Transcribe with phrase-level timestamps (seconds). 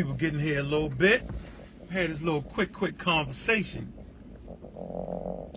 [0.00, 1.28] people getting here a little bit.
[1.90, 3.92] Had this little quick, quick conversation.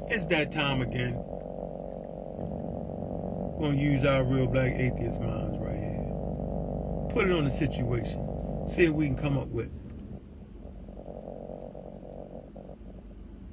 [0.09, 1.13] It's that time again.
[3.55, 6.03] We're gonna use our real black atheist minds right here.
[7.09, 8.67] Put it on the situation.
[8.67, 9.69] See what we can come up with.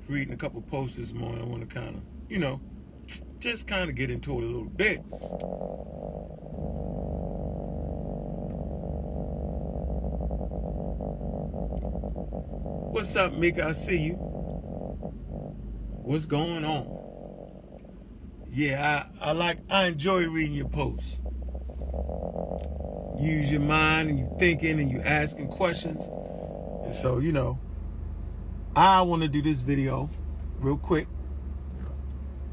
[0.09, 2.61] Reading a couple posts this morning, I want to kind of, you know,
[3.39, 5.05] just kind of get into it a little bit.
[13.01, 13.65] What's up, Mika?
[13.65, 14.13] I see you.
[16.03, 16.85] What's going on?
[18.51, 21.23] Yeah, I, I like I enjoy reading your posts.
[23.19, 26.11] Use your mind and you thinking and you asking questions.
[26.85, 27.59] And so, you know,
[28.77, 30.11] I want to do this video
[30.59, 31.09] real quick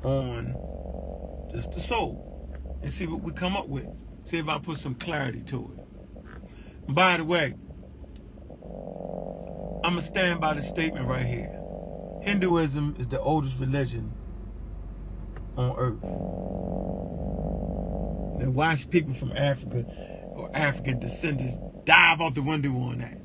[0.02, 0.56] on
[1.52, 3.88] just the soul and see what we come up with.
[4.24, 6.94] See if I put some clarity to it.
[6.96, 7.56] By the way,
[9.88, 11.62] I'm going to stand by the statement right here.
[12.22, 14.12] Hinduism is the oldest religion
[15.56, 16.04] on earth.
[18.42, 19.86] And watch people from Africa
[20.36, 23.18] or African descendants dive out the window on that.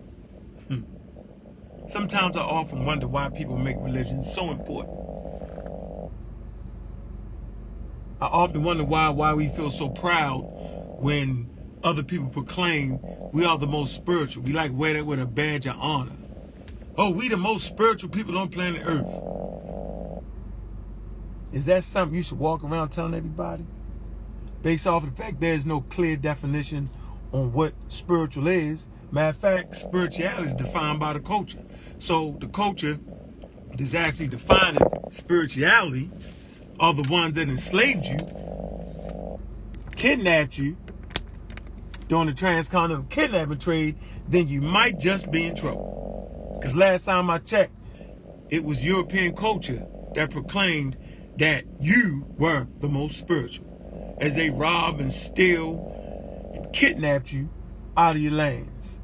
[0.69, 1.89] Hmm.
[1.89, 4.97] Sometimes I often wonder why people make religion so important.
[8.21, 10.43] I often wonder why why we feel so proud
[11.01, 11.51] when
[11.83, 13.01] other people proclaim
[13.33, 14.45] we are the most spiritual.
[14.45, 16.22] We like wear that with a badge of honor.
[16.98, 19.07] Oh, we the most spiritual people on planet Earth.
[21.51, 23.65] Is that something you should walk around telling everybody?
[24.62, 26.91] Based off of the fact there's no clear definition
[27.33, 28.89] on what spiritual is.
[29.11, 31.65] Matter of fact, spirituality is defined by the culture.
[31.98, 32.98] So the culture
[33.75, 36.11] that's actually defining spirituality
[36.79, 39.39] are the ones that enslaved you,
[39.97, 40.77] kidnapped you
[42.09, 43.97] during the transcontinental kidnapping trade,
[44.29, 46.02] then you might just be in trouble.
[46.62, 47.74] Because last time I checked,
[48.48, 49.84] it was European culture
[50.14, 50.96] that proclaimed
[51.36, 54.14] that you were the most spiritual.
[54.20, 57.50] As they rob and steal and kidnapped you
[57.96, 59.00] out of your lands.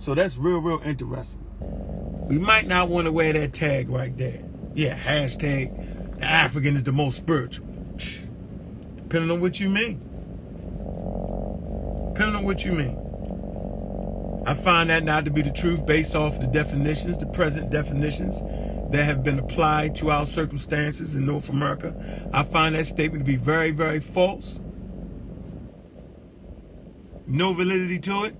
[0.00, 1.46] So that's real, real interesting.
[2.26, 4.42] We might not want to wear that tag right there.
[4.74, 7.68] Yeah, hashtag the African is the most spiritual.
[8.96, 10.00] Depending on what you mean.
[12.12, 13.03] Depending on what you mean.
[14.46, 18.42] I find that not to be the truth based off the definitions, the present definitions
[18.92, 21.94] that have been applied to our circumstances in North America.
[22.32, 24.60] I find that statement to be very, very false.
[27.26, 28.36] No validity to it.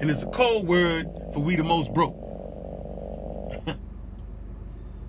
[0.00, 2.16] And it's a cold word for we the most broke.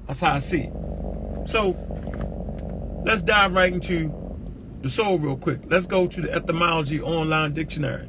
[0.08, 0.74] That's how I see it.
[1.50, 1.76] So
[3.04, 4.14] let's dive right into
[4.82, 5.62] the soul real quick.
[5.66, 8.08] Let's go to the etymology online dictionary.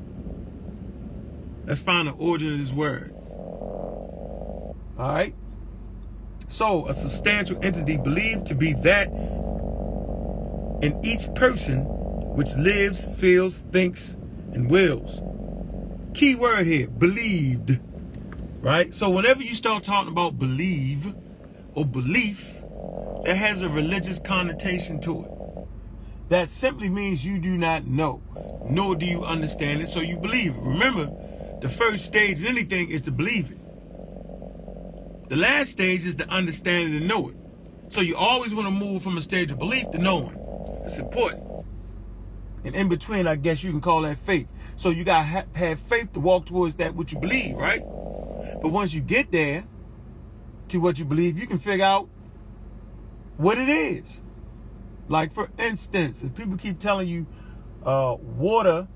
[1.67, 3.15] Let's find the origin of this word.
[4.97, 5.35] All right.
[6.49, 9.09] So, a substantial entity believed to be that
[10.83, 11.85] in each person
[12.35, 14.17] which lives, feels, thinks,
[14.53, 15.21] and wills.
[16.15, 17.81] Key word here believed.
[18.61, 18.93] Right?
[18.93, 21.15] So, whenever you start talking about believe
[21.75, 22.59] or belief,
[23.25, 25.31] it has a religious connotation to it.
[26.29, 28.23] That simply means you do not know,
[28.69, 30.57] nor do you understand it, so you believe.
[30.57, 31.11] Remember,
[31.65, 33.59] the first stage in anything is to believe it.
[35.31, 37.37] The last stage is to understand it and know it.
[37.89, 40.39] So you always want to move from a stage of belief to knowing.
[40.85, 41.43] It's important.
[42.65, 44.47] And in between, I guess you can call that faith.
[44.77, 47.81] So you got to ha- have faith to walk towards that which you believe, right?
[48.61, 49.65] But once you get there
[50.69, 52.11] to what you believe, you can figure out
[53.39, 54.21] what it is.
[55.09, 57.27] Like for instance, if people keep telling you
[57.87, 58.87] uh, water,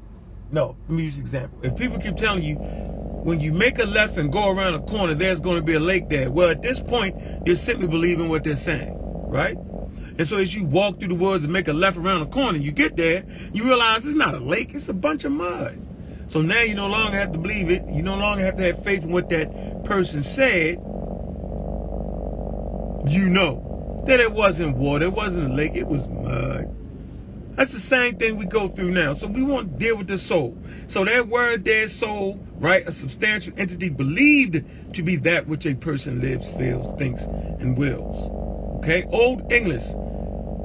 [0.51, 1.59] no, let me use an example.
[1.63, 5.15] If people keep telling you when you make a left and go around a corner,
[5.15, 6.31] there's going to be a lake there.
[6.31, 7.17] Well, at this point,
[7.47, 8.95] you're simply believing what they're saying,
[9.29, 9.57] right?
[10.19, 12.59] And so as you walk through the woods and make a left around a corner,
[12.59, 15.79] you get there, you realize it's not a lake, it's a bunch of mud.
[16.27, 17.83] So now you no longer have to believe it.
[17.89, 20.79] You no longer have to have faith in what that person said.
[23.07, 26.75] You know that it wasn't water, it wasn't a lake, it was mud.
[27.59, 29.15] That's the same thing we go through now.
[29.15, 30.57] So we want to deal with the soul.
[30.87, 32.87] So that word there, soul, right?
[32.87, 34.65] A substantial entity believed
[34.95, 38.31] to be that which a person lives, feels, thinks, and wills.
[38.79, 39.07] Okay?
[39.11, 39.87] Old English,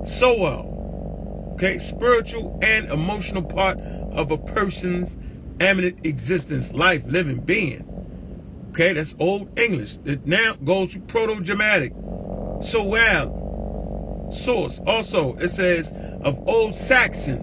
[0.05, 1.55] soul.
[1.55, 1.79] Okay?
[1.79, 5.17] Spiritual and emotional part of a person's
[5.59, 7.89] eminent existence, life, living, being.
[8.69, 8.93] Okay?
[8.93, 9.97] That's Old English.
[10.05, 11.91] It now goes to Proto-Germanic.
[12.61, 13.42] So well
[14.33, 14.79] source.
[14.85, 17.39] Also, it says of Old Saxon,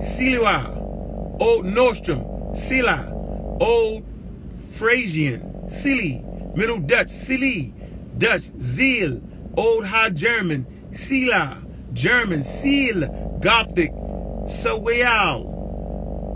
[0.00, 0.76] Silua,
[1.40, 3.12] Old Nostrum, Sila,
[3.60, 4.04] Old
[4.72, 6.24] Frisian, Silly,
[6.54, 7.74] Middle Dutch, Silly,
[8.18, 9.20] Dutch, Zeal,
[9.56, 11.62] Old High German, Sila,
[11.92, 13.92] German, Seal, Gothic,
[14.44, 15.54] Sawayal,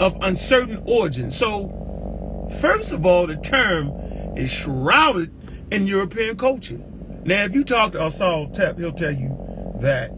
[0.00, 1.30] of uncertain origin.
[1.30, 3.92] So, first of all, the term
[4.36, 5.32] is shrouded
[5.70, 6.80] in European culture.
[7.24, 9.39] Now, if you talk to Saul Tep, he'll tell you
[9.80, 10.10] that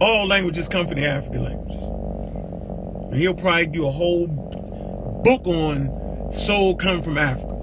[0.00, 1.82] all languages come from the African languages.
[3.10, 7.54] And he'll probably do a whole book on soul coming from Africa.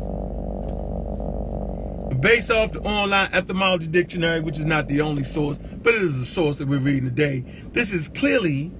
[2.19, 6.17] Based off the online etymology dictionary, which is not the only source, but it is
[6.17, 7.43] the source that we're reading today,
[7.73, 8.71] this is clearly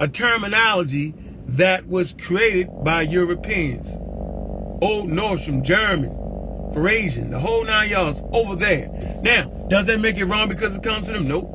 [0.00, 1.14] a terminology
[1.46, 3.96] that was created by Europeans.
[4.80, 6.10] Old Norse from German,
[6.72, 8.88] Frisian, the whole nine yards over there.
[9.22, 11.28] Now, does that make it wrong because it comes to them?
[11.28, 11.54] Nope.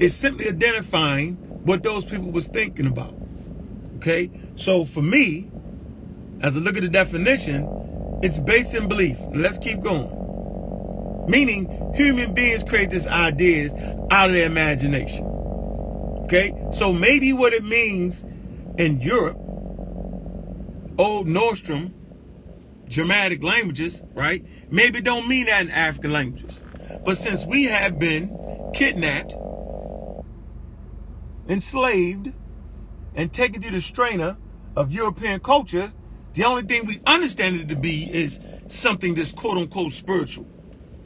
[0.00, 1.34] It's simply identifying
[1.64, 3.14] what those people was thinking about.
[3.96, 4.30] Okay?
[4.56, 5.50] So for me,
[6.40, 9.18] as I look at the definition, it's based in belief.
[9.34, 11.26] Let's keep going.
[11.28, 13.74] Meaning, human beings create these ideas
[14.10, 15.24] out of their imagination.
[16.24, 16.54] Okay?
[16.72, 18.24] So maybe what it means
[18.78, 19.36] in Europe,
[20.96, 21.92] Old Nordstrom,
[22.88, 24.44] Germanic languages, right?
[24.70, 26.62] Maybe don't mean that in African languages.
[27.04, 29.34] But since we have been kidnapped,
[31.48, 32.32] enslaved,
[33.14, 34.36] and taken to the strainer
[34.76, 35.92] of European culture,
[36.34, 40.46] the only thing we understand it to be is something that's quote unquote spiritual.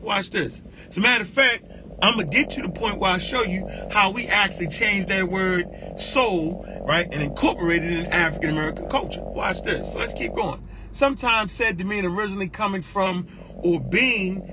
[0.01, 0.63] Watch this.
[0.89, 1.65] As a matter of fact,
[2.03, 5.29] I'm gonna get to the point where I show you how we actually changed that
[5.29, 9.23] word soul, right, and incorporated it in African American culture.
[9.23, 9.93] Watch this.
[9.93, 10.67] So let's keep going.
[10.93, 14.47] Sometimes said to mean originally coming from or being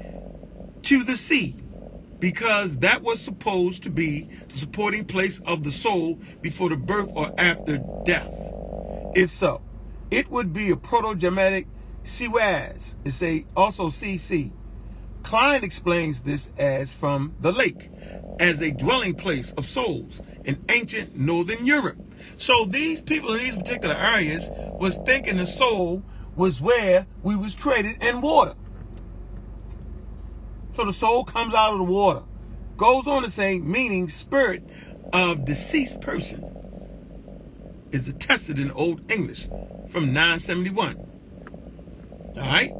[0.83, 1.55] to the sea,
[2.19, 7.11] because that was supposed to be the supporting place of the soul before the birth
[7.15, 8.33] or after death.
[9.15, 9.61] If so,
[10.09, 11.67] it would be a Proto-Germanic
[12.03, 12.95] siwaz.
[13.03, 14.51] It's a also CC.
[15.23, 17.91] Klein explains this as from the lake,
[18.39, 21.97] as a dwelling place of souls in ancient northern Europe.
[22.37, 26.03] So these people in these particular areas was thinking the soul
[26.35, 28.55] was where we was created in water.
[30.75, 32.23] So the soul comes out of the water.
[32.77, 34.63] Goes on to say, meaning spirit
[35.11, 36.45] of deceased person
[37.91, 39.49] is attested in Old English
[39.89, 40.95] from 971.
[42.35, 42.71] All right?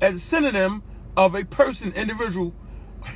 [0.00, 0.82] As a synonym
[1.16, 2.54] of a person, individual,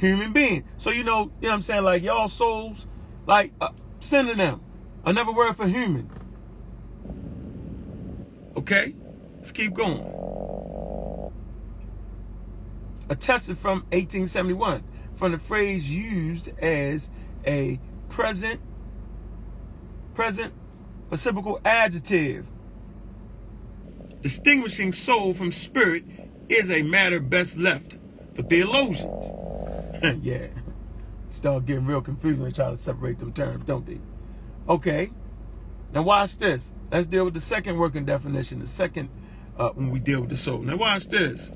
[0.00, 0.64] human being.
[0.78, 1.82] So you know, you know what I'm saying?
[1.84, 2.86] Like y'all souls,
[3.26, 3.70] like uh,
[4.00, 4.60] synonym,
[5.04, 6.10] another word for human.
[8.56, 8.94] Okay?
[9.36, 10.02] Let's keep going.
[13.08, 14.82] Attested from 1871
[15.14, 17.10] from the phrase used as
[17.46, 18.60] a present
[20.14, 20.52] present
[21.08, 22.46] participial adjective.
[24.22, 26.04] Distinguishing soul from spirit
[26.48, 27.98] is a matter best left
[28.34, 29.26] for theologians.
[30.22, 30.48] yeah.
[31.28, 34.00] Start getting real confused when they try to separate them terms, don't they?
[34.68, 35.10] Okay.
[35.96, 36.74] Now watch this.
[36.92, 39.08] Let's deal with the second working definition, the second
[39.56, 40.58] uh, when we deal with the soul.
[40.58, 41.54] Now watch this.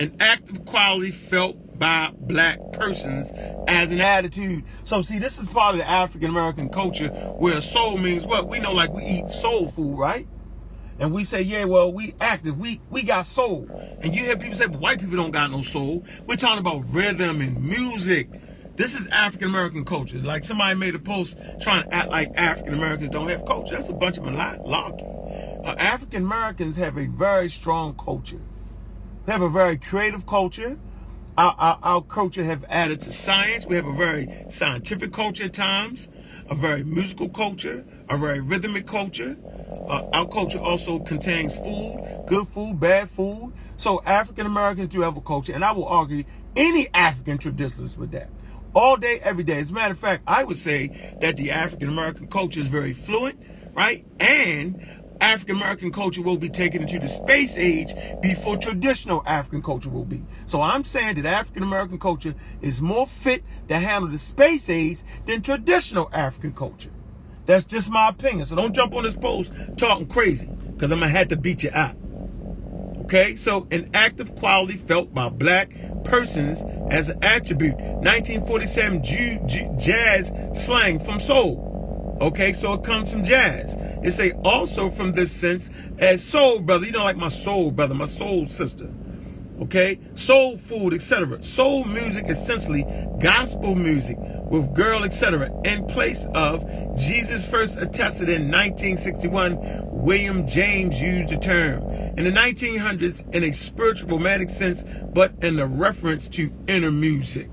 [0.00, 3.30] An active quality felt by black persons
[3.68, 4.64] as an attitude.
[4.82, 8.48] So see, this is part of the African American culture where soul means what?
[8.48, 10.26] We know like we eat soul food, right?
[10.98, 13.68] And we say, yeah, well, we active, we we got soul.
[14.00, 16.04] And you hear people say, but white people don't got no soul.
[16.26, 18.28] We're talking about rhythm and music
[18.76, 20.18] this is African American culture.
[20.18, 23.74] Like somebody made a post trying to act like African Americans don't have culture.
[23.74, 25.66] That's a bunch of malarkey.
[25.66, 28.40] Uh, African Americans have a very strong culture.
[29.26, 30.78] They have a very creative culture.
[31.36, 33.66] Our, our, our, culture have added to science.
[33.66, 36.08] We have a very scientific culture at times,
[36.48, 39.36] a very musical culture, a very rhythmic culture.
[39.88, 43.54] Uh, our culture also contains food, good food, bad food.
[43.78, 46.24] So African Americans do have a culture, and I will argue
[46.54, 48.28] any African traditionalist with that
[48.74, 49.58] all day, every day.
[49.58, 52.92] As a matter of fact, I would say that the African American culture is very
[52.92, 53.40] fluent,
[53.74, 54.04] right?
[54.20, 54.84] And
[55.20, 60.04] African American culture will be taken into the space age before traditional African culture will
[60.04, 60.24] be.
[60.46, 65.02] So I'm saying that African American culture is more fit to handle the space age
[65.26, 66.90] than traditional African culture.
[67.46, 68.46] That's just my opinion.
[68.46, 71.62] So don't jump on this post talking crazy because I'm going to have to beat
[71.62, 71.96] you out.
[73.12, 77.74] Okay, so an active quality felt by black persons as an attribute.
[77.74, 79.02] 1947
[79.78, 82.16] jazz slang from soul.
[82.22, 83.76] Okay, so it comes from jazz.
[84.02, 86.86] It's a also from this sense as soul brother.
[86.86, 88.88] You know, like my soul brother, my soul sister.
[89.62, 91.42] Okay, soul food, etc.
[91.42, 92.84] Soul music, essentially
[93.20, 95.50] gospel music with girl, etc.
[95.64, 96.64] In place of
[96.96, 99.58] Jesus first attested in 1961,
[99.90, 101.82] William James used the term
[102.18, 107.48] in the 1900s in a spiritual romantic sense, but in a reference to inner music.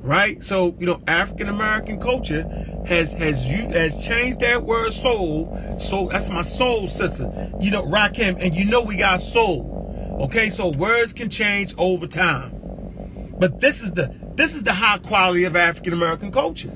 [0.00, 0.42] Right?
[0.42, 2.42] So, you know, African American culture
[2.86, 5.76] has has you has changed that word soul.
[5.78, 7.50] So that's my soul sister.
[7.58, 9.83] You know, rock him, and you know we got soul.
[10.20, 13.34] Okay, so words can change over time.
[13.38, 16.72] But this is the this is the high quality of African American culture.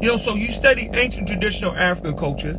[0.00, 2.58] You know, so you study ancient traditional African culture,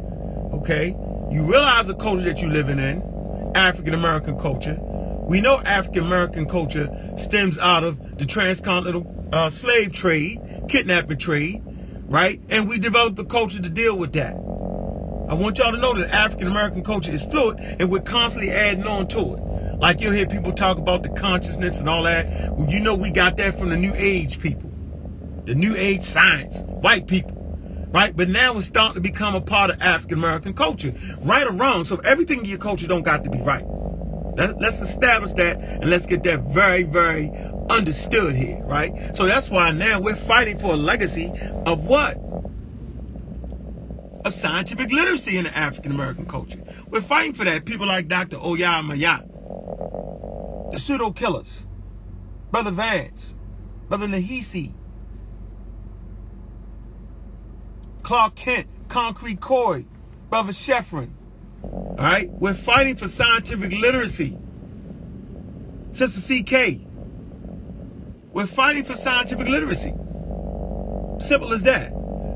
[0.54, 0.96] okay?
[1.32, 4.78] You realize the culture that you're living in, African American culture.
[4.80, 11.62] We know African American culture stems out of the transcontinental uh, slave trade, kidnapping trade,
[12.08, 12.42] right?
[12.50, 14.34] And we developed a culture to deal with that.
[15.30, 18.88] I want y'all to know that African American culture is fluid and we're constantly adding
[18.88, 19.57] on to it.
[19.80, 22.52] Like you'll hear people talk about the consciousness and all that.
[22.54, 24.72] Well, you know we got that from the New Age people,
[25.46, 27.36] the New Age science, white people,
[27.92, 28.16] right?
[28.16, 31.86] But now it's starting to become a part of African American culture, right or wrong.
[31.86, 33.66] So everything in your culture don't got to be right.
[34.36, 37.32] Let's establish that and let's get that very, very
[37.70, 39.16] understood here, right?
[39.16, 41.32] So that's why now we're fighting for a legacy
[41.66, 42.18] of what?
[44.26, 46.64] Of scientific literacy in the African American culture.
[46.88, 47.66] We're fighting for that.
[47.66, 48.38] People like Dr.
[48.38, 49.37] Oya Mayat
[49.78, 51.66] the pseudo killers,
[52.52, 53.36] Brother Vance,
[53.88, 54.74] Brother Nahisi,
[58.02, 59.86] Clark Kent, Concrete Corey,
[60.30, 61.10] Brother Sheffrin.
[61.64, 64.38] All right, we're fighting for scientific literacy.
[65.92, 66.82] Sister CK,
[68.32, 69.94] we're fighting for scientific literacy.
[71.20, 71.92] Simple as that.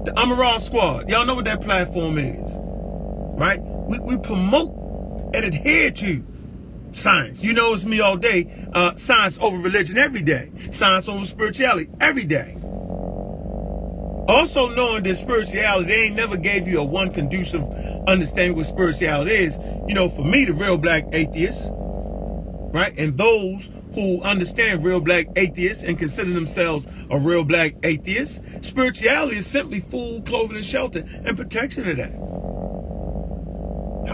[0.06, 3.62] The Amaral Squad, y'all know what that platform is, right?
[3.62, 4.74] We, we promote
[5.34, 6.26] and adhere to
[6.92, 7.44] Science.
[7.44, 8.68] You know it's me all day.
[8.74, 10.52] Uh, science over religion every day.
[10.72, 12.58] Science over spirituality every day.
[14.28, 17.64] Also knowing that spirituality, they ain't never gave you a one conducive
[18.08, 19.58] understanding what spirituality is.
[19.88, 22.94] You know, for me, the real black atheist, right?
[22.98, 29.38] And those who understand real black atheists and consider themselves a real black atheist, spirituality
[29.38, 32.31] is simply food, clothing, and shelter and protection of that.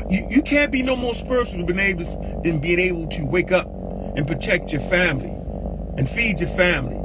[0.10, 2.03] You, you can't be no more spiritual than, able,
[2.41, 3.67] than being able to wake up
[4.15, 5.29] and protect your family
[5.98, 6.98] and feed your family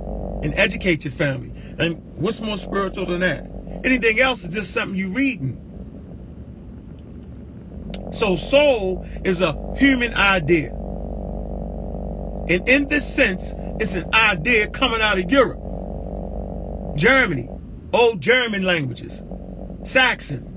[0.43, 1.53] and educate your family.
[1.79, 3.49] And what's more spiritual than that?
[3.85, 5.59] Anything else is just something you're reading.
[8.13, 10.71] So soul is a human idea.
[12.49, 15.61] And in this sense, it's an idea coming out of Europe,
[16.97, 17.49] Germany,
[17.93, 19.23] old German languages,
[19.85, 20.52] Saxon,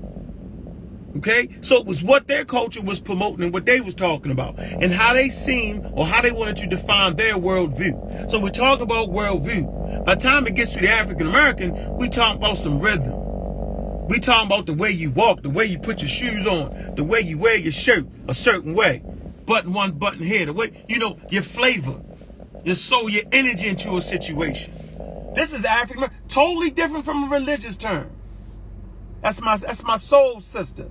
[1.16, 1.48] Okay?
[1.60, 4.92] So it was what their culture was promoting and what they was talking about and
[4.92, 8.30] how they seen or how they wanted to define their worldview.
[8.30, 10.04] So we talk about worldview.
[10.04, 13.14] By the time it gets to the African American, we talk about some rhythm.
[14.08, 17.02] We talking about the way you walk, the way you put your shoes on, the
[17.02, 19.02] way you wear your shirt a certain way.
[19.46, 22.00] Button one, button here, the way, you know, your flavor,
[22.64, 24.72] your soul, your energy into a situation.
[25.34, 28.10] This is African, totally different from a religious term.
[29.22, 30.88] That's my that's my soul sister.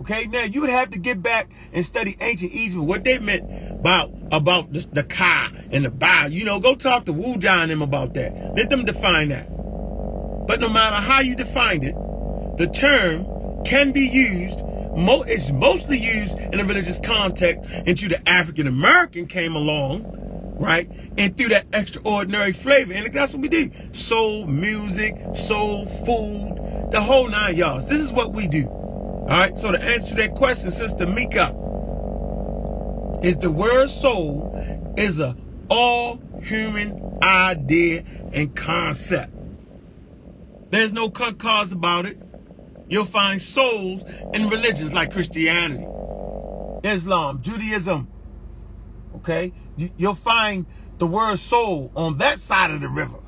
[0.00, 3.44] Okay, now you would have to get back and study ancient Egypt, what they meant
[3.70, 6.28] about about the, the Ka and the Ba.
[6.30, 8.54] You know, go talk to Wu John them about that.
[8.54, 9.48] Let them define that.
[10.46, 11.94] But no matter how you define it,
[12.56, 13.26] the term
[13.66, 14.60] can be used.
[14.96, 20.06] Mo- it's mostly used in a religious context until the African American came along,
[20.58, 20.90] right?
[21.18, 22.94] And through that extraordinary flavor.
[22.94, 23.70] And that's what we do.
[23.92, 27.86] Soul music, soul food, the whole nine yards.
[27.86, 28.79] This is what we do.
[29.22, 31.54] All right, so to answer that question, Sister Mika,
[33.22, 34.54] is the word soul
[34.96, 35.36] is a
[35.68, 39.32] all human idea and concept.
[40.70, 42.20] There's no cut cause about it.
[42.88, 44.02] You'll find souls
[44.34, 45.86] in religions like Christianity,
[46.82, 48.08] Islam, Judaism.
[49.16, 49.52] Okay?
[49.96, 50.66] You'll find
[50.98, 53.18] the word soul on that side of the river.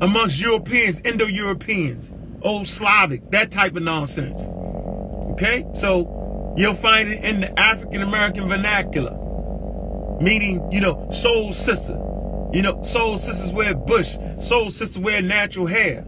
[0.00, 4.48] Amongst Europeans, Indo-Europeans old Slavic, that type of nonsense.
[5.32, 5.66] Okay?
[5.74, 9.16] So you'll find it in the African American vernacular.
[10.20, 11.94] Meaning, you know, soul sister.
[12.52, 14.16] You know, soul sisters wear bush.
[14.38, 16.04] Soul sisters wear natural hair.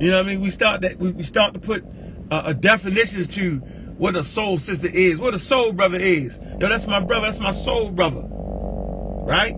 [0.00, 0.40] You know what I mean?
[0.40, 1.84] We start that we, we start to put
[2.30, 3.58] uh, a definitions to
[3.96, 6.40] what a soul sister is, what a soul brother is.
[6.58, 8.24] Yo, that's my brother, that's my soul brother.
[8.24, 9.54] Right?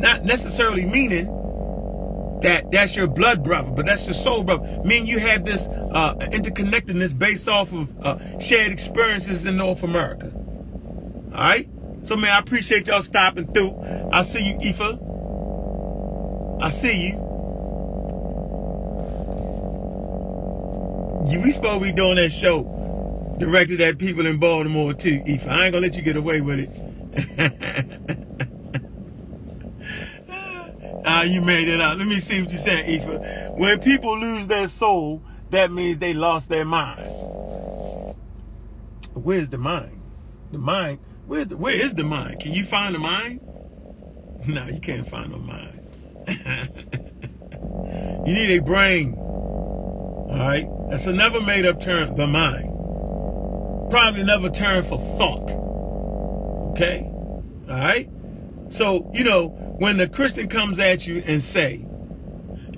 [0.00, 1.26] Not necessarily meaning
[2.42, 4.80] that that's your blood brother, but that's your soul brother.
[4.84, 10.32] Meaning you have this uh, interconnectedness based off of uh, shared experiences in North America.
[10.34, 11.68] All right.
[12.02, 13.78] So man, I appreciate y'all stopping through.
[14.12, 15.06] I see you, Ifa.
[16.62, 17.14] I see you.
[21.30, 25.48] You we supposed to be doing that show directed at people in Baltimore too, Ifa.
[25.48, 28.18] I ain't gonna let you get away with it.
[31.04, 31.98] Ah, you made it out.
[31.98, 33.56] Let me see what you said, Ifa.
[33.56, 37.06] When people lose their soul, that means they lost their mind.
[39.14, 40.00] Where's the mind?
[40.52, 41.00] The mind.
[41.26, 42.40] Where's the where is the mind?
[42.40, 43.40] Can you find the mind?
[44.46, 45.80] No, you can't find no mind.
[48.26, 49.14] you need a brain.
[49.14, 50.66] All right?
[50.88, 52.70] That's a never made up term, the mind.
[53.90, 55.50] Probably never term for thought.
[56.70, 57.02] Okay?
[57.68, 58.08] All right?
[58.70, 61.86] So, you know, when the Christian comes at you and say,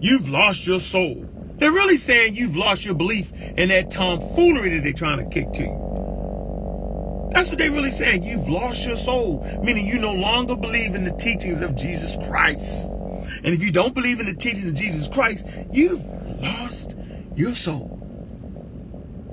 [0.01, 4.85] you've lost your soul, they're really saying you've lost your belief in that tomfoolery that
[4.85, 7.31] they're trying to kick to you.
[7.33, 8.23] That's what they're really saying.
[8.23, 12.93] You've lost your soul, meaning you no longer believe in the teachings of Jesus Christ.
[12.93, 16.05] And if you don't believe in the teachings of Jesus Christ, you've
[16.41, 16.95] lost
[17.35, 17.99] your soul.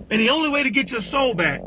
[0.09, 1.61] And the only way to get your soul back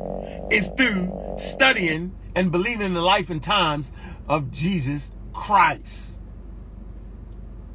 [0.51, 3.93] is through studying and believing in the life and times
[4.29, 6.19] of Jesus Christ.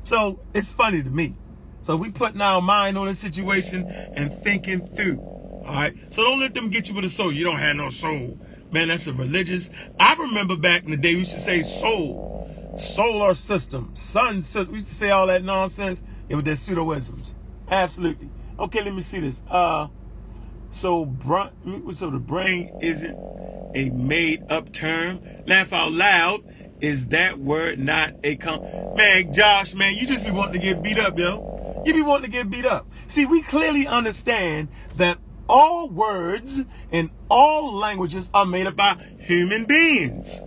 [0.03, 1.35] So it's funny to me.
[1.81, 5.19] So we putting our mind on a situation and thinking through.
[5.19, 5.95] All right.
[6.13, 7.31] So don't let them get you with a soul.
[7.31, 8.37] You don't have no soul.
[8.71, 9.69] Man, that's a religious.
[9.99, 14.73] I remember back in the day we used to say soul, solar system, sun system.
[14.73, 16.03] We used to say all that nonsense.
[16.29, 17.35] It was their pseudoisms.
[17.69, 18.29] Absolutely.
[18.59, 19.41] Okay, let me see this.
[19.49, 19.87] Uh
[20.71, 21.11] so,
[21.91, 23.17] so the brain isn't
[23.73, 25.21] a made up term.
[25.45, 26.43] Laugh out loud.
[26.79, 28.62] Is that word not a com?
[28.96, 31.84] Man, Josh, man, you just be wanting to get beat up, yo.
[31.86, 32.88] You be wanting to get beat up.
[33.07, 35.17] See, we clearly understand that
[35.50, 36.61] all words
[36.92, 40.40] in all languages are made up by human beings.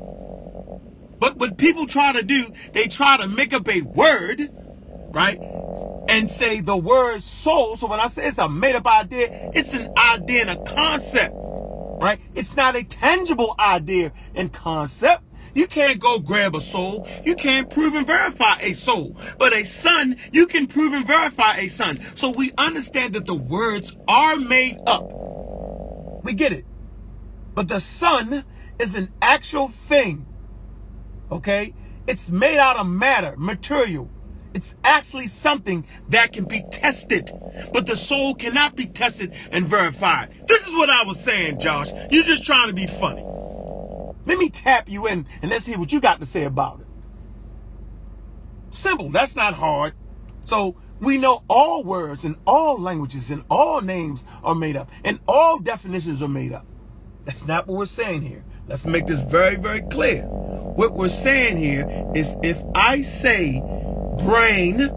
[1.18, 4.50] But what people try to do, they try to make up a word,
[5.12, 5.40] right?
[6.10, 7.76] and say the word soul.
[7.76, 11.32] So when I say it's a made up idea, it's an idea and a concept,
[11.34, 12.20] right?
[12.34, 15.22] It's not a tangible idea and concept.
[15.54, 17.08] You can't go grab a soul.
[17.24, 19.16] You can't prove and verify a soul.
[19.38, 22.00] But a sun, you can prove and verify a sun.
[22.14, 25.10] So we understand that the words are made up.
[26.24, 26.64] We get it.
[27.54, 28.44] But the sun
[28.78, 30.26] is an actual thing.
[31.30, 31.74] Okay?
[32.06, 34.10] It's made out of matter, material.
[34.52, 37.30] It's actually something that can be tested,
[37.72, 40.32] but the soul cannot be tested and verified.
[40.48, 41.92] This is what I was saying, Josh.
[42.10, 43.24] You're just trying to be funny.
[44.30, 46.86] Let me tap you in and let's hear what you got to say about it.
[48.70, 49.10] Simple.
[49.10, 49.92] That's not hard.
[50.44, 55.18] So we know all words and all languages and all names are made up and
[55.26, 56.64] all definitions are made up.
[57.24, 58.44] That's not what we're saying here.
[58.68, 60.22] Let's make this very, very clear.
[60.22, 63.60] What we're saying here is if I say
[64.22, 64.90] brain,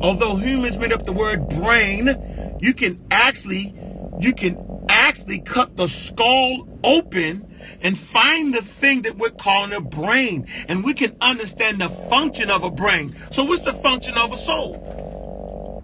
[0.00, 3.74] although humans made up the word brain, you can actually,
[4.20, 9.80] you can actually cut the skull open and find the thing that we're calling a
[9.80, 10.46] brain.
[10.68, 13.14] And we can understand the function of a brain.
[13.30, 15.82] So what's the function of a soul?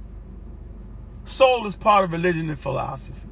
[1.25, 3.29] Soul is part of religion and philosophy.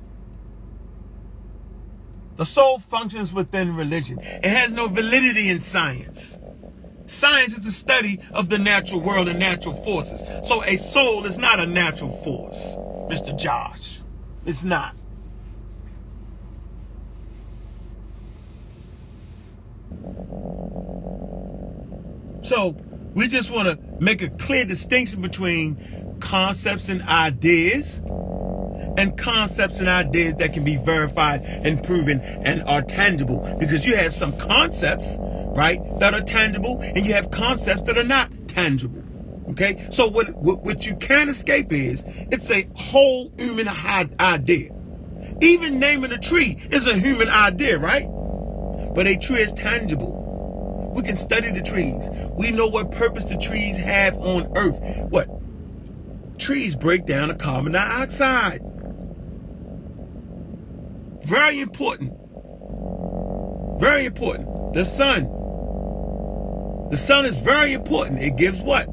[2.36, 4.20] The soul functions within religion.
[4.20, 6.38] It has no validity in science.
[7.06, 10.22] Science is the study of the natural world and natural forces.
[10.46, 12.76] So a soul is not a natural force,
[13.10, 13.36] Mr.
[13.36, 14.00] Josh.
[14.44, 14.94] It's not.
[22.42, 22.76] So
[23.14, 28.02] we just want to make a clear distinction between concepts and ideas
[28.96, 33.96] and concepts and ideas that can be verified and proven and are tangible because you
[33.96, 35.18] have some concepts
[35.58, 39.02] right, that are tangible, and you have concepts that are not tangible.
[39.50, 44.70] Okay, so what what, what you can't escape is it's a whole human idea.
[45.40, 48.08] Even naming a tree is a human idea, right?
[48.94, 50.92] But a tree is tangible.
[50.94, 52.08] We can study the trees.
[52.32, 54.80] We know what purpose the trees have on earth.
[55.10, 55.28] What?
[56.38, 58.62] Trees break down the carbon dioxide.
[61.24, 62.14] Very important.
[63.80, 64.72] Very important.
[64.72, 65.38] The sun
[66.90, 68.22] the sun is very important.
[68.22, 68.88] It gives what?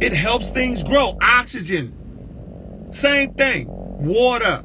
[0.00, 1.18] It helps things grow.
[1.20, 2.88] Oxygen.
[2.92, 3.66] Same thing.
[3.68, 4.62] Water.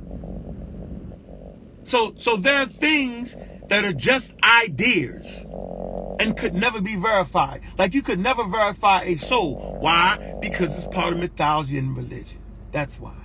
[1.85, 3.37] So so there are things
[3.69, 5.45] that are just ideas
[6.19, 7.61] and could never be verified.
[7.77, 9.77] Like you could never verify a soul.
[9.79, 10.35] Why?
[10.41, 12.39] Because it's part of mythology and religion.
[12.71, 13.15] That's why.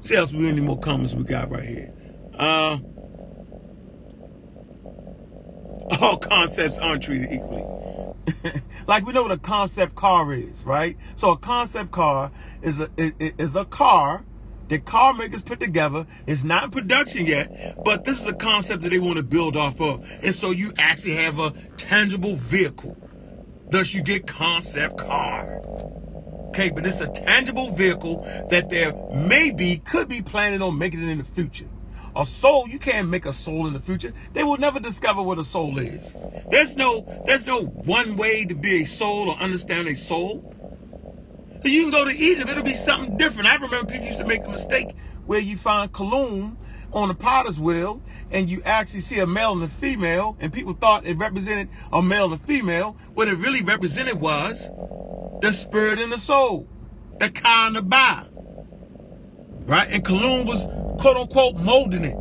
[0.00, 1.92] See how many more comments we got right here.
[2.34, 2.78] Uh,
[6.00, 7.64] all concepts aren't treated equally.
[8.88, 10.96] like we know what a concept car is, right?
[11.14, 14.24] So a concept car is a is a car
[14.70, 16.06] that car makers put together.
[16.26, 19.56] It's not in production yet, but this is a concept that they want to build
[19.56, 20.08] off of.
[20.22, 22.96] And so you actually have a tangible vehicle.
[23.68, 25.60] Thus you get concept car.
[26.48, 31.08] Okay, but it's a tangible vehicle that there maybe could be planning on making it
[31.08, 31.68] in the future.
[32.16, 34.12] A soul, you can't make a soul in the future.
[34.32, 36.14] They will never discover what a soul is.
[36.50, 40.56] There's no, there's no one way to be a soul or understand a soul.
[41.62, 43.48] You can go to Egypt, it'll be something different.
[43.48, 44.94] I remember people used to make the mistake
[45.26, 46.56] where you find Khnum
[46.92, 50.72] on a potter's wheel and you actually see a male and a female, and people
[50.72, 52.96] thought it represented a male and a female.
[53.14, 54.70] What it really represented was
[55.40, 56.68] the spirit and the soul,
[57.18, 58.28] the kind of ba.
[59.66, 59.88] Right?
[59.90, 60.64] And Khnum was
[61.00, 62.16] quote unquote molding it.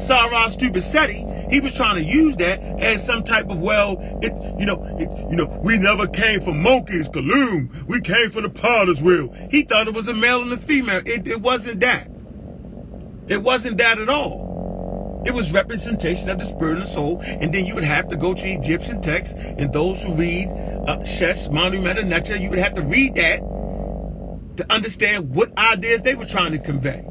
[0.00, 4.66] Sarah Stupicetti, he was trying to use that as some type of well, it you
[4.66, 7.86] know, it, you know, we never came from monkeys, Khnum.
[7.86, 9.32] We came from the potter's wheel.
[9.52, 11.00] He thought it was a male and a female.
[11.06, 12.08] It, it wasn't that.
[13.28, 15.22] It wasn't that at all.
[15.24, 18.16] It was representation of the spirit and the soul, and then you would have to
[18.16, 22.74] go to Egyptian texts, and those who read uh, Shesh, Manu Meta you would have
[22.74, 23.38] to read that
[24.56, 27.06] to understand what ideas they were trying to convey.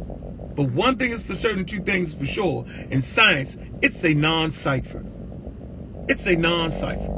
[0.55, 2.65] But one thing is for certain, two things for sure.
[2.89, 5.03] In science, it's a non-cipher.
[6.07, 7.09] It's a non-cipher.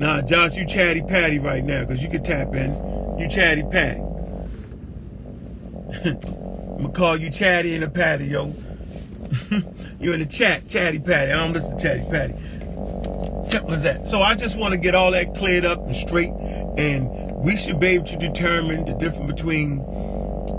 [0.00, 2.72] Nah, Josh, you chatty patty right now, because you can tap in.
[3.20, 4.00] You chatty patty.
[6.04, 6.18] I'm
[6.78, 8.52] gonna call you chatty in the patty, yo.
[10.00, 11.30] You're in the chat, chatty patty.
[11.30, 12.34] I don't listen to chatty patty.
[13.44, 14.08] Simple as that.
[14.08, 17.80] So I just want to get all that cleared up and straight and we should
[17.80, 19.80] be able to determine the difference between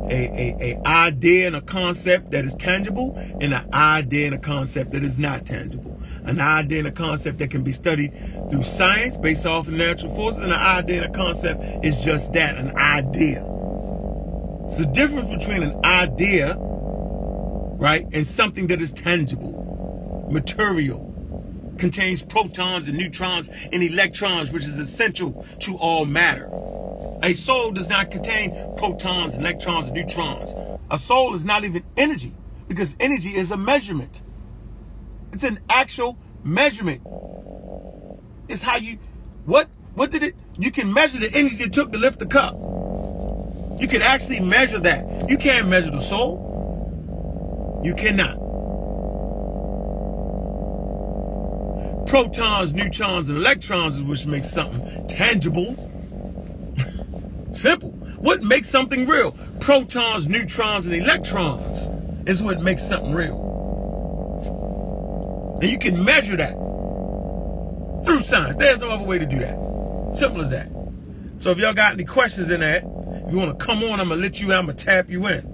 [0.10, 4.40] a, a, a idea and a concept that is tangible and an idea and a
[4.40, 5.98] concept that is not tangible.
[6.26, 8.14] An idea and a concept that can be studied
[8.50, 12.34] through science based off of natural forces, and an idea and a concept is just
[12.34, 13.46] that, an idea.
[14.66, 21.10] It's the difference between an idea, right, and something that is tangible, material,
[21.78, 26.50] contains protons and neutrons and electrons, which is essential to all matter.
[27.24, 30.54] A soul does not contain protons, electrons, and neutrons.
[30.92, 32.36] A soul is not even energy
[32.68, 34.22] because energy is a measurement.
[35.32, 37.02] It's an actual measurement.
[38.50, 39.00] It's how you,
[39.46, 42.56] what, what did it, you can measure the energy it took to lift the cup.
[43.80, 45.30] You can actually measure that.
[45.30, 47.82] You can't measure the soul.
[47.86, 48.38] You cannot.
[52.06, 55.93] Protons, neutrons, and electrons is which makes something tangible.
[57.54, 57.92] Simple.
[58.18, 59.38] What makes something real?
[59.60, 61.90] Protons, neutrons, and electrons
[62.28, 63.52] is what makes something real.
[65.62, 66.54] And you can measure that
[68.04, 68.56] through science.
[68.56, 69.56] There's no other way to do that.
[70.16, 70.70] Simple as that.
[71.38, 74.08] So if y'all got any questions in that, if you want to come on, I'm
[74.08, 74.60] going to let you out.
[74.60, 75.54] I'm going to tap you in.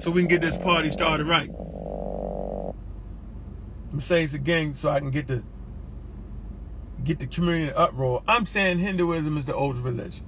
[0.00, 1.50] So we can get this party started right.
[3.92, 5.42] I'm saying this again so I can get the
[7.04, 8.22] get the community in uproar.
[8.26, 10.24] I'm saying Hinduism is the oldest religion.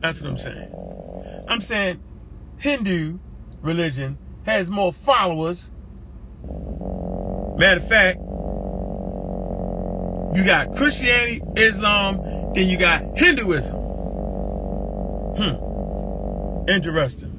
[0.00, 1.44] That's what I'm saying.
[1.48, 2.00] I'm saying
[2.58, 3.18] Hindu
[3.62, 5.70] religion has more followers.
[7.58, 8.20] Matter of fact,
[10.36, 13.76] you got Christianity, Islam, then you got Hinduism.
[15.36, 15.70] Hmm.
[16.70, 17.36] Interesting.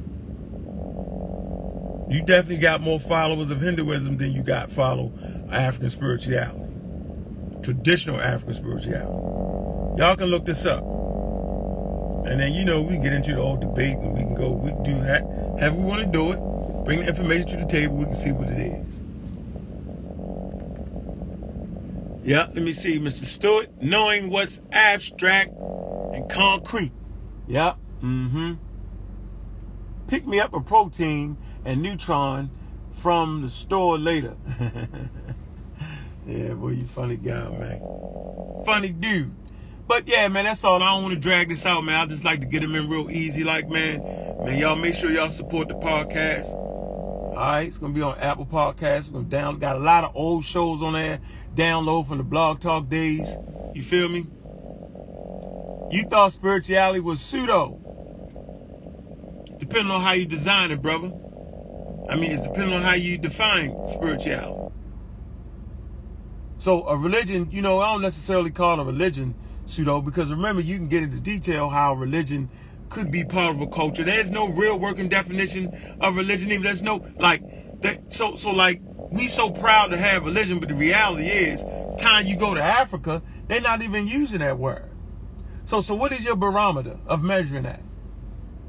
[2.10, 5.14] You definitely got more followers of Hinduism than you got follow
[5.50, 6.61] African spirituality,
[7.62, 10.00] traditional African spirituality.
[10.00, 10.84] Y'all can look this up.
[12.26, 14.72] And then, you know, we get into the old debate and we can go, we
[14.84, 15.24] do that.
[15.60, 16.40] However we want to do it.
[16.86, 17.98] Bring the information to the table.
[17.98, 19.04] We can see what it is.
[22.24, 23.26] Yeah, let me see, Mr.
[23.26, 23.70] Stewart.
[23.82, 25.52] Knowing what's abstract
[26.14, 26.92] and concrete.
[27.48, 28.54] Yeah, mm-hmm.
[30.08, 32.52] Pick me up a protein and neutron
[32.94, 34.36] from the store later.
[36.32, 37.82] Yeah, boy, you funny guy, man.
[38.66, 39.36] Funny dude.
[39.86, 40.82] But yeah, man, that's all.
[40.82, 42.00] I don't want to drag this out, man.
[42.00, 44.02] I just like to get them in real easy, like, man.
[44.46, 46.54] Man, y'all make sure y'all support the podcast.
[46.54, 49.08] All right, it's gonna be on Apple Podcasts.
[49.08, 49.60] We're gonna down.
[49.60, 51.20] Got a lot of old shows on there.
[51.54, 53.36] Download from the Blog Talk days.
[53.74, 54.28] You feel me?
[55.92, 57.78] You thought spirituality was pseudo.
[59.58, 61.12] Depending on how you design it, brother.
[62.10, 64.61] I mean, it's depending on how you define spirituality.
[66.62, 69.34] So a religion, you know, I don't necessarily call it a religion
[69.66, 72.52] pseudo because remember you can get into detail how religion
[72.90, 74.04] could be part of a culture.
[74.04, 76.52] There's no real working definition of religion.
[76.52, 78.14] Even there's no like that.
[78.14, 81.66] So so like we so proud to have religion, but the reality is,
[81.98, 84.88] time you go to Africa, they're not even using that word.
[85.66, 87.82] So so what is your barometer of measuring that?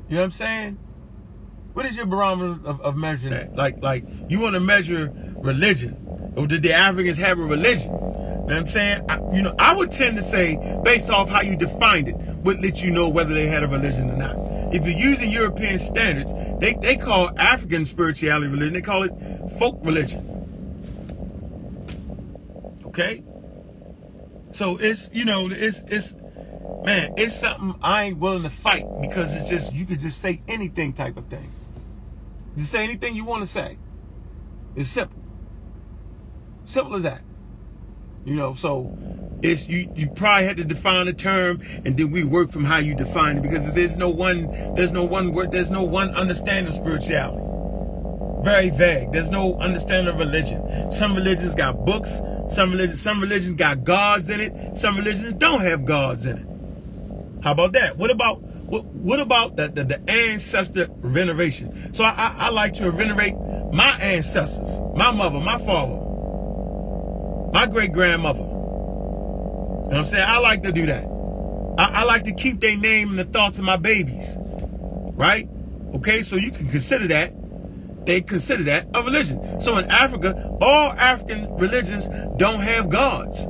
[0.08, 0.78] You know what I'm saying?
[1.74, 3.54] What is your barometer of, of measuring that?
[3.54, 6.32] Like like you want to measure religion.
[6.36, 7.92] Or did the Africans have a religion?
[7.92, 9.04] You know what I'm saying?
[9.08, 12.62] I, you know, I would tend to say, based off how you defined it, would
[12.62, 14.36] let you know whether they had a religion or not.
[14.74, 19.12] If you're using European standards, they, they call African spirituality religion, they call it
[19.58, 20.28] folk religion.
[22.86, 23.22] Okay?
[24.52, 26.16] So it's, you know, it's, it's,
[26.84, 30.42] man, it's something I ain't willing to fight because it's just, you could just say
[30.48, 31.50] anything type of thing.
[32.56, 33.78] Just say anything you want to say.
[34.74, 35.21] It's simple.
[36.66, 37.22] Simple as that.
[38.24, 38.96] You know, so
[39.42, 42.78] it's you you probably had to define a term and then we work from how
[42.78, 46.68] you define it because there's no one there's no one word there's no one understanding
[46.68, 47.42] of spirituality.
[48.44, 49.12] Very vague.
[49.12, 50.92] There's no understanding of religion.
[50.92, 55.62] Some religions got books, some religions some religions got gods in it, some religions don't
[55.62, 57.42] have gods in it.
[57.42, 57.98] How about that?
[57.98, 61.92] What about what, what about the, the, the ancestor veneration?
[61.92, 63.34] So I, I, I like to venerate
[63.72, 66.01] my ancestors, my mother, my father,
[67.52, 68.40] my great grandmother.
[68.40, 70.24] You know what I'm saying?
[70.26, 71.04] I like to do that.
[71.78, 74.36] I, I like to keep their name in the thoughts of my babies.
[74.38, 75.48] Right?
[75.94, 77.34] Okay, so you can consider that.
[78.06, 79.60] They consider that a religion.
[79.60, 83.46] So in Africa, all African religions don't have gods.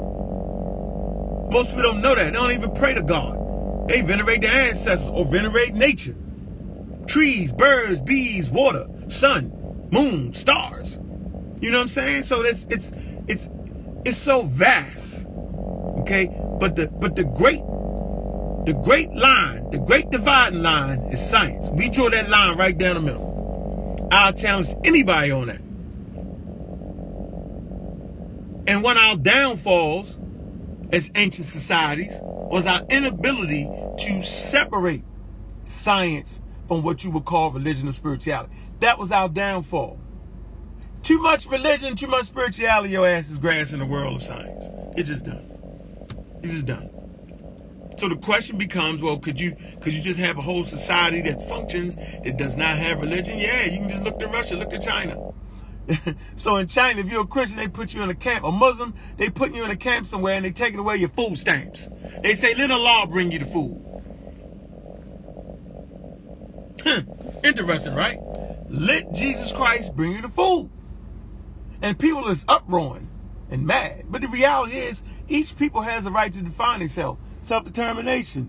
[1.52, 2.24] Most people don't know that.
[2.24, 3.88] They don't even pray to God.
[3.88, 6.14] They venerate their ancestors or venerate nature.
[7.06, 10.98] Trees, birds, bees, water, sun, moon, stars.
[11.60, 12.22] You know what I'm saying?
[12.24, 12.92] So it's it's
[13.28, 13.48] it's
[14.04, 15.26] it's so vast.
[16.00, 16.26] Okay?
[16.58, 17.62] But the but the great
[18.64, 21.70] the great line, the great dividing line is science.
[21.70, 24.08] We draw that line right down the middle.
[24.12, 25.60] I'll challenge anybody on that.
[28.68, 30.18] And one of our downfalls
[30.92, 35.02] as ancient societies was our inability to separate
[35.64, 38.52] science from what you would call religion or spirituality.
[38.80, 39.98] That was our downfall.
[41.02, 44.66] Too much religion, too much spirituality, your ass is grass in the world of science.
[44.96, 45.44] It's just done.
[46.42, 46.90] It's just done.
[47.98, 51.46] So the question becomes, well, could you could you just have a whole society that
[51.48, 53.38] functions that does not have religion?
[53.38, 55.32] Yeah, you can just look to Russia, look to China.
[56.36, 58.44] so in China, if you're a Christian, they put you in a camp.
[58.44, 61.36] A Muslim, they put you in a camp somewhere and they taking away your food
[61.36, 61.88] stamps.
[62.22, 63.88] They say, let Allah bring you the food.
[67.44, 68.18] Interesting, right?
[68.68, 70.70] Let Jesus Christ bring you the food.
[71.83, 73.09] And people is uproaring
[73.51, 74.05] and mad.
[74.09, 77.18] But the reality is, each people has a right to define itself.
[77.42, 78.49] Self-determination.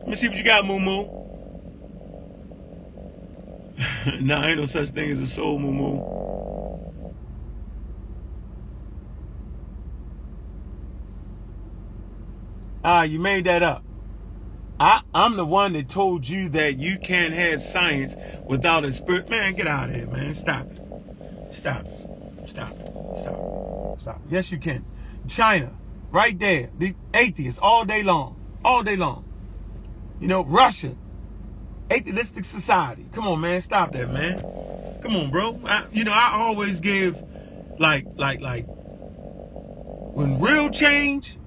[0.00, 1.04] Let me see what you got, Moo Moo.
[4.20, 6.20] nah, ain't no such thing as a soul, Moo Moo.
[12.84, 13.82] Ah, you made that up.
[14.78, 19.28] I, I'm the one that told you that you can't have science without a spirit.
[19.28, 20.34] Man, get out of here, man.
[20.34, 20.80] Stop it.
[21.52, 22.09] Stop it.
[22.50, 22.74] Stop.
[23.16, 24.00] Stop.
[24.00, 24.20] Stop.
[24.28, 24.84] Yes, you can.
[25.28, 25.70] China,
[26.10, 26.70] right there.
[26.76, 28.34] The atheists all day long.
[28.64, 29.24] All day long.
[30.18, 30.96] You know, Russia,
[31.92, 33.06] atheistic society.
[33.12, 33.60] Come on, man.
[33.60, 34.40] Stop that, man.
[35.00, 35.60] Come on, bro.
[35.64, 37.22] I, you know, I always give,
[37.78, 41.38] like, like, like, when real change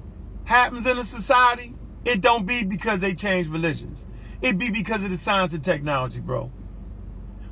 [0.46, 4.06] happens in a society, it don't be because they change religions.
[4.42, 6.50] It be because of the science and technology, bro.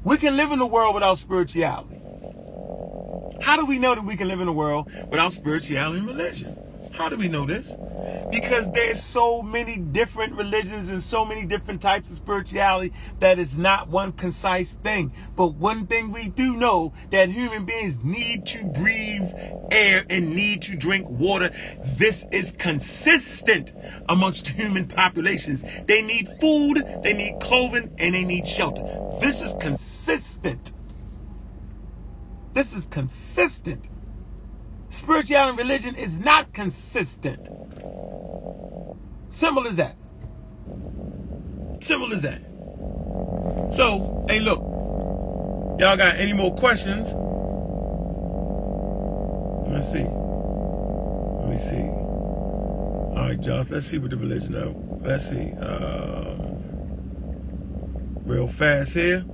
[0.05, 2.01] We can live in a world without spirituality.
[3.41, 6.56] How do we know that we can live in a world without spirituality and religion?
[6.93, 7.75] How do we know this?
[8.32, 13.58] Because there's so many different religions and so many different types of spirituality that is
[13.58, 15.12] not one concise thing.
[15.36, 19.32] But one thing we do know that human beings need to breathe
[19.71, 21.51] air and need to drink water.
[21.97, 23.73] This is consistent
[24.08, 25.63] amongst human populations.
[25.88, 28.84] They need food, they need clothing, and they need shelter.
[29.19, 30.73] This is consistent.
[32.53, 33.89] This is consistent.
[34.89, 37.47] Spirituality and religion is not consistent.
[39.29, 39.97] Simple as that.
[41.79, 42.41] Simple as that.
[43.71, 44.59] So, hey, look.
[45.79, 47.13] Y'all got any more questions?
[49.67, 50.03] Let me see.
[51.39, 51.89] Let me see.
[53.17, 54.75] All right, Josh, let's see what the religion of.
[55.01, 55.53] Let's see.
[55.53, 56.61] Um,
[58.25, 59.25] real fast here.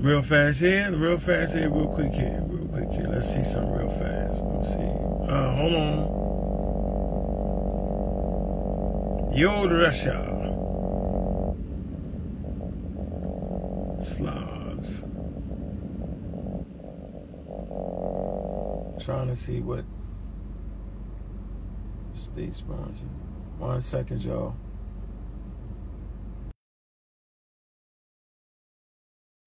[0.00, 3.06] Real fast here, real fast here, real quick here, real quick here.
[3.06, 4.42] Let's see something real fast.
[4.46, 4.80] Let's see.
[4.80, 6.20] Uh, hold on.
[9.36, 10.24] Yod Russia.
[14.00, 15.04] Slavs.
[19.04, 19.84] Trying to see what
[22.14, 23.04] state sponsor.
[23.58, 24.54] One second, y'all.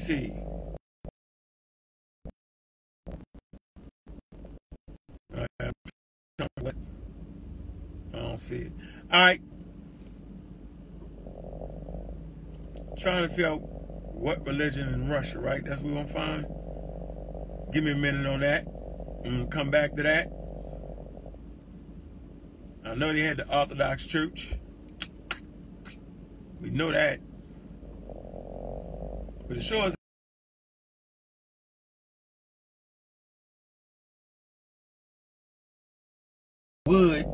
[0.04, 0.34] See.
[5.34, 5.74] I don't
[8.14, 8.74] oh, see it.
[9.14, 9.42] All right.
[13.00, 15.64] Trying to figure out what religion in Russia, right?
[15.64, 16.46] That's what we're going to find.
[17.72, 18.68] Give me a minute on that.
[19.24, 20.28] I'm come back to that.
[22.86, 24.56] I know they had the Orthodox Church.
[26.60, 27.22] We know that.
[29.48, 29.96] But it is
[36.86, 37.26] wood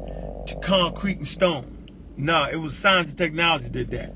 [0.47, 1.89] to concrete and stone.
[2.17, 4.15] Nah, it was science and technology did that.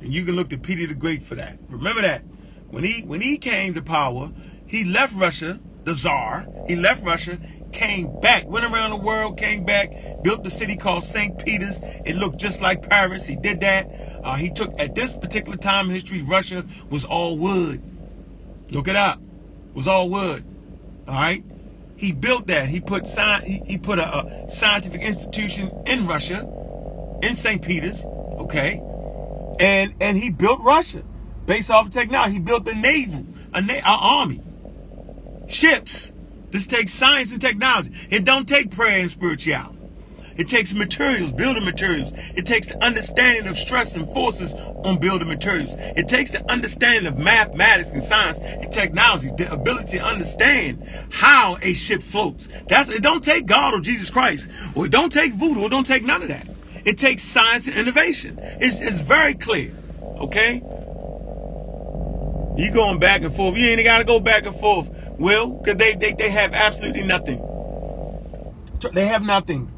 [0.00, 1.58] And you can look to Peter the Great for that.
[1.68, 2.22] Remember that.
[2.68, 4.32] When he when he came to power,
[4.66, 7.38] he left Russia, the Tsar, he left Russia,
[7.74, 11.44] came back, went around the world, came back, built the city called St.
[11.44, 11.80] Peter's.
[12.06, 13.26] It looked just like Paris.
[13.26, 13.90] He did that.
[14.22, 17.82] Uh, he took, at this particular time in history, Russia was all wood.
[18.70, 19.18] Look it up.
[19.18, 20.44] It was all wood.
[21.06, 21.44] All right.
[21.96, 22.68] He built that.
[22.68, 26.48] He put sci- he, put a, a scientific institution in Russia,
[27.22, 27.62] in St.
[27.62, 28.04] Peter's.
[28.04, 28.82] Okay.
[29.60, 31.02] And and he built Russia
[31.46, 32.34] based off of technology.
[32.34, 34.42] He built a naval, a na- army,
[35.46, 36.12] ships.
[36.54, 37.90] This takes science and technology.
[38.10, 39.76] It don't take prayer and spirituality.
[40.36, 42.12] It takes materials, building materials.
[42.36, 45.74] It takes the understanding of stress and forces on building materials.
[45.76, 51.58] It takes the understanding of mathematics and science and technology, the ability to understand how
[51.60, 52.48] a ship floats.
[52.68, 55.84] That's it don't take God or Jesus Christ, or it don't take voodoo, it don't
[55.84, 56.46] take none of that.
[56.84, 58.38] It takes science and innovation.
[58.38, 59.72] It's, it's very clear.
[60.00, 60.62] Okay?
[62.56, 63.56] You going back and forth.
[63.56, 64.90] You ain't gotta go back and forth.
[65.18, 67.40] Will, because they, they, they have absolutely nothing.
[68.92, 69.73] They have nothing.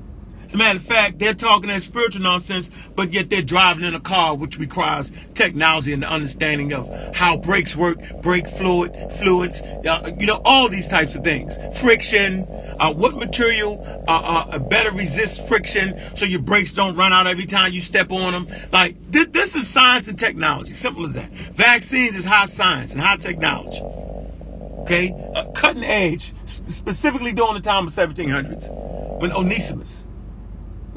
[0.57, 4.01] A matter of fact, they're talking that spiritual nonsense, but yet they're driving in a
[4.01, 10.11] car, which requires technology and the understanding of how brakes work, brake fluid, fluids, uh,
[10.19, 11.59] you know, all these types of things.
[11.79, 12.47] Friction,
[12.81, 17.45] uh, what material uh, uh better resists friction so your brakes don't run out every
[17.45, 18.49] time you step on them.
[18.73, 20.73] Like, th- this is science and technology.
[20.73, 21.31] Simple as that.
[21.33, 23.83] Vaccines is high science and high technology.
[23.83, 25.13] Okay?
[25.35, 30.07] Uh, cutting edge, specifically during the time of 1700s when Onesimus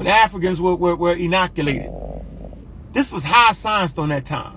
[0.00, 1.92] when Africans were, were, were inoculated.
[2.94, 4.56] This was high science during that time.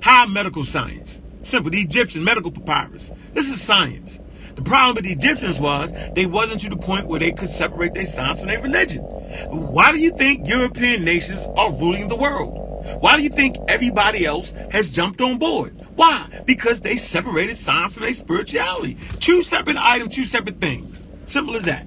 [0.00, 1.20] High medical science.
[1.42, 1.70] Simple.
[1.70, 3.12] The Egyptian medical papyrus.
[3.34, 4.22] This is science.
[4.54, 7.92] The problem with the Egyptians was they wasn't to the point where they could separate
[7.92, 9.02] their science from their religion.
[9.02, 12.54] Why do you think European nations are ruling the world?
[13.02, 15.76] Why do you think everybody else has jumped on board?
[15.94, 16.26] Why?
[16.46, 18.96] Because they separated science from their spirituality.
[19.18, 21.06] Two separate items, two separate things.
[21.26, 21.86] Simple as that.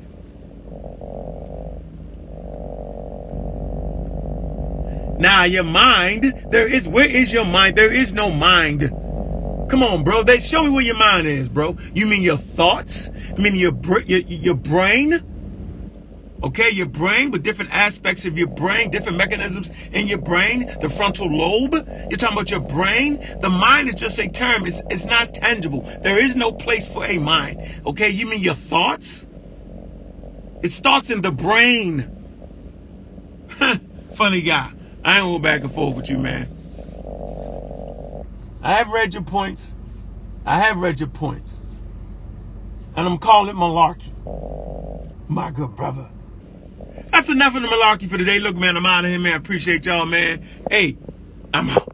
[5.23, 7.77] Now your mind, there is where is your mind?
[7.77, 8.89] There is no mind.
[9.69, 10.21] Come on, bro.
[10.21, 11.77] They show me where your mind is, bro.
[11.93, 13.09] You mean your thoughts?
[13.37, 15.23] You mean your your, your brain?
[16.43, 20.89] Okay, your brain with different aspects of your brain, different mechanisms in your brain, the
[20.89, 21.73] frontal lobe.
[22.09, 23.25] You're talking about your brain.
[23.39, 24.67] The mind is just a term.
[24.67, 25.89] It's, it's not tangible.
[26.01, 27.61] There is no place for a mind.
[27.85, 29.25] Okay, you mean your thoughts?
[30.61, 32.11] It starts in the brain.
[34.15, 34.73] Funny guy.
[35.05, 36.47] I ain't going back and forth with you, man.
[38.61, 39.73] I have read your points.
[40.45, 41.61] I have read your points.
[42.95, 44.11] And I'm calling it malarkey.
[45.27, 46.09] My good brother.
[47.11, 48.39] That's enough of the malarkey for today.
[48.39, 49.33] Look, man, I'm out of here, man.
[49.33, 50.47] I Appreciate y'all, man.
[50.69, 50.97] Hey,
[51.53, 51.93] I'm out.